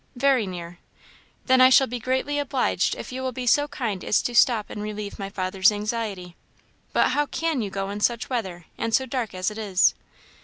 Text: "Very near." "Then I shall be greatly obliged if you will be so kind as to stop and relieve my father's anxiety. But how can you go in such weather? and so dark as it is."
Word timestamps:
"Very 0.15 0.47
near." 0.47 0.79
"Then 1.45 1.61
I 1.61 1.69
shall 1.69 1.85
be 1.85 1.99
greatly 1.99 2.39
obliged 2.39 2.95
if 2.95 3.11
you 3.11 3.21
will 3.21 3.31
be 3.31 3.45
so 3.45 3.67
kind 3.67 4.03
as 4.03 4.23
to 4.23 4.33
stop 4.33 4.71
and 4.71 4.81
relieve 4.81 5.19
my 5.19 5.29
father's 5.29 5.71
anxiety. 5.71 6.35
But 6.91 7.09
how 7.09 7.27
can 7.27 7.61
you 7.61 7.69
go 7.69 7.91
in 7.91 7.99
such 7.99 8.27
weather? 8.27 8.65
and 8.79 8.95
so 8.95 9.05
dark 9.05 9.35
as 9.35 9.51
it 9.51 9.59
is." 9.59 9.93